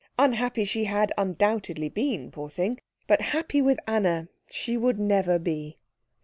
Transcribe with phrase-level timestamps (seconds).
[0.17, 5.77] Unhappy she had undoubtedly been, poor thing, but happy with Anna she would never be.